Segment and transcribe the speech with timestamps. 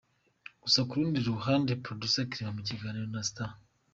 [0.63, 3.51] Gusa ku rundi ruhande, producer Clement mu kiganiro na Star.